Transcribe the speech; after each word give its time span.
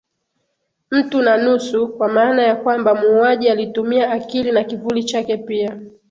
Mtu 0.91 1.21
na 1.21 1.37
nusu 1.37 1.87
kwa 1.87 2.07
maana 2.09 2.43
ya 2.43 2.55
kwamba 2.55 2.95
muuaji 2.95 3.49
alitumia 3.49 4.11
akili 4.11 4.51
na 4.51 4.63
kivuli 4.63 5.03
chake 5.03 5.37
pia 5.37 5.77